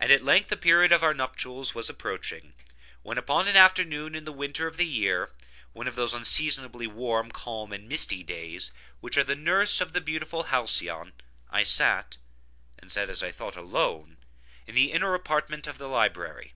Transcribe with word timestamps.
And 0.00 0.10
at 0.10 0.24
length 0.24 0.48
the 0.48 0.56
period 0.56 0.90
of 0.90 1.02
our 1.02 1.12
nuptials 1.12 1.74
was 1.74 1.90
approaching, 1.90 2.54
when, 3.02 3.18
upon 3.18 3.46
an 3.46 3.58
afternoon 3.58 4.14
in 4.14 4.24
the 4.24 4.32
winter 4.32 4.66
of 4.66 4.78
the 4.78 4.86
year—one 4.86 5.86
of 5.86 5.96
those 5.96 6.14
unseasonably 6.14 6.86
warm, 6.86 7.30
calm, 7.30 7.70
and 7.70 7.86
misty 7.86 8.22
days 8.22 8.70
which 9.00 9.18
are 9.18 9.24
the 9.24 9.36
nurse 9.36 9.82
of 9.82 9.92
the 9.92 10.00
beautiful 10.00 10.44
Halcyon 10.44 11.08
(*1),—I 11.52 11.62
sat, 11.62 12.16
(and 12.78 12.90
sat, 12.90 13.10
as 13.10 13.22
I 13.22 13.30
thought, 13.32 13.54
alone,) 13.56 14.16
in 14.66 14.74
the 14.74 14.92
inner 14.92 15.12
apartment 15.12 15.66
of 15.66 15.76
the 15.76 15.88
library. 15.90 16.54